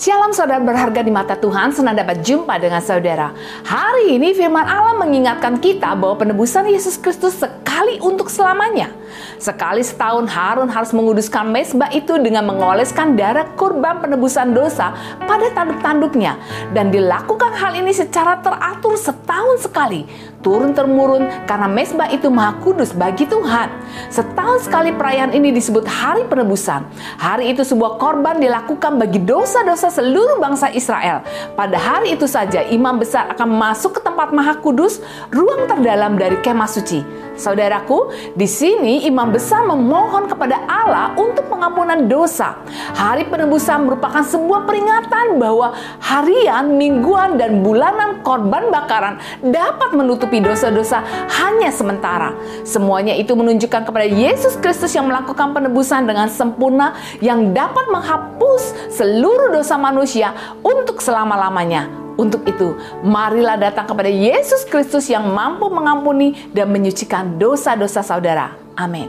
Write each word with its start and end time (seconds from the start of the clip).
Shalom 0.00 0.32
saudara 0.32 0.64
berharga 0.64 1.04
di 1.04 1.12
mata 1.12 1.36
Tuhan, 1.36 1.76
senang 1.76 1.92
dapat 1.92 2.24
jumpa 2.24 2.56
dengan 2.56 2.80
saudara. 2.80 3.36
Hari 3.68 4.16
ini 4.16 4.32
firman 4.32 4.64
Allah 4.64 4.96
mengingatkan 4.96 5.60
kita 5.60 5.92
bahwa 5.92 6.16
penebusan 6.16 6.72
Yesus 6.72 6.96
Kristus 6.96 7.36
sekali 7.36 8.00
untuk 8.00 8.32
selamanya. 8.32 8.88
Sekali 9.36 9.84
setahun 9.84 10.24
Harun 10.24 10.72
harus 10.72 10.96
menguduskan 10.96 11.52
mesbah 11.52 11.92
itu 11.92 12.16
dengan 12.16 12.48
mengoleskan 12.48 13.12
darah 13.12 13.44
kurban 13.60 14.00
penebusan 14.00 14.56
dosa 14.56 14.96
pada 15.20 15.52
tanduk-tanduknya. 15.52 16.40
Dan 16.72 16.88
dilakukan 16.88 17.52
hal 17.60 17.76
ini 17.76 17.92
secara 17.92 18.40
teratur 18.40 18.96
setahun 18.96 19.68
sekali 19.68 20.08
turun 20.40 20.72
temurun 20.72 21.28
karena 21.44 21.68
mesbah 21.68 22.08
itu 22.08 22.28
maha 22.32 22.56
kudus 22.60 22.92
bagi 22.96 23.28
Tuhan. 23.28 23.68
Setahun 24.08 24.66
sekali 24.68 24.92
perayaan 24.92 25.32
ini 25.36 25.52
disebut 25.52 25.84
hari 25.84 26.24
penebusan. 26.26 26.84
Hari 27.20 27.52
itu 27.52 27.62
sebuah 27.64 28.00
korban 28.00 28.40
dilakukan 28.40 28.96
bagi 28.96 29.20
dosa-dosa 29.20 29.92
seluruh 29.92 30.40
bangsa 30.40 30.72
Israel. 30.72 31.22
Pada 31.54 31.76
hari 31.76 32.16
itu 32.16 32.24
saja 32.24 32.64
imam 32.66 32.98
besar 32.98 33.28
akan 33.32 33.48
masuk 33.56 33.98
ke 33.98 34.00
tempat 34.02 34.32
maha 34.32 34.56
kudus, 34.58 35.04
ruang 35.32 35.68
terdalam 35.68 36.16
dari 36.16 36.40
kemah 36.40 36.68
suci. 36.68 37.29
Saudaraku, 37.40 38.12
di 38.36 38.44
sini 38.44 39.08
imam 39.08 39.32
besar 39.32 39.64
memohon 39.64 40.28
kepada 40.28 40.60
Allah 40.68 41.16
untuk 41.16 41.48
pengampunan 41.48 42.06
dosa. 42.06 42.60
Hari 42.94 43.26
penebusan 43.32 43.88
merupakan 43.88 44.20
sebuah 44.20 44.68
peringatan 44.68 45.40
bahwa 45.40 45.72
harian, 46.04 46.76
mingguan, 46.76 47.40
dan 47.40 47.64
bulanan 47.64 48.20
korban 48.20 48.68
bakaran 48.68 49.16
dapat 49.40 49.96
menutup 49.96 50.20
menutupi 50.20 50.44
dosa-dosa 50.44 51.00
hanya 51.40 51.72
sementara. 51.72 52.36
Semuanya 52.60 53.16
itu 53.16 53.32
menunjukkan 53.32 53.88
kepada 53.88 54.04
Yesus 54.04 54.60
Kristus 54.60 54.92
yang 54.92 55.08
melakukan 55.08 55.56
penebusan 55.56 56.04
dengan 56.04 56.28
sempurna 56.28 56.92
yang 57.24 57.56
dapat 57.56 57.88
menghapus 57.88 58.92
seluruh 58.92 59.48
dosa 59.48 59.80
manusia 59.80 60.36
untuk 60.60 61.00
selama-lamanya. 61.00 61.99
Untuk 62.20 62.44
itu, 62.44 62.76
marilah 63.00 63.56
datang 63.56 63.88
kepada 63.88 64.12
Yesus 64.12 64.68
Kristus 64.68 65.08
yang 65.08 65.32
mampu 65.32 65.72
mengampuni 65.72 66.36
dan 66.52 66.68
menyucikan 66.68 67.40
dosa-dosa 67.40 68.04
saudara. 68.04 68.60
Amin. 68.76 69.08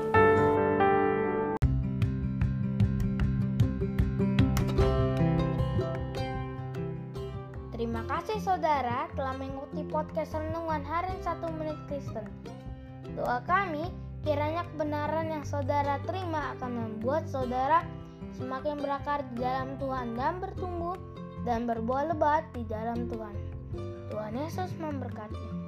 Terima 7.75 8.07
kasih 8.07 8.39
saudara 8.39 9.11
telah 9.11 9.35
mengikuti 9.35 9.83
podcast 9.91 10.31
Renungan 10.31 10.79
Harian 10.87 11.19
1 11.19 11.59
Menit 11.59 11.79
Kristen. 11.91 12.23
Doa 13.19 13.43
kami 13.43 13.91
kiranya 14.23 14.63
kebenaran 14.71 15.27
yang 15.27 15.43
saudara 15.43 15.99
terima 16.07 16.55
akan 16.55 16.71
membuat 16.79 17.27
saudara 17.27 17.83
semakin 18.39 18.79
berakar 18.79 19.27
di 19.35 19.43
dalam 19.43 19.75
Tuhan 19.83 20.15
dan 20.15 20.39
bertumbuh 20.39 20.95
dan 21.45 21.65
berbuah 21.65 22.13
lebat 22.13 22.45
di 22.53 22.65
dalam 22.65 23.09
Tuhan. 23.09 23.35
Tuhan 24.11 24.33
Yesus 24.35 24.69
memberkati. 24.77 25.60